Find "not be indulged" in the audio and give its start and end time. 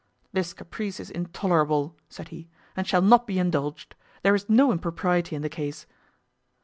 3.03-3.93